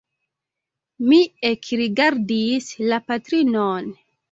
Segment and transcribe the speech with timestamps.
[1.09, 1.19] Mi
[1.51, 3.97] ekrigardis la patrinon.